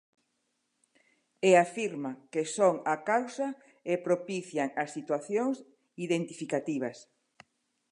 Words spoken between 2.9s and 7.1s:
a causa e propician as situacións identificativas.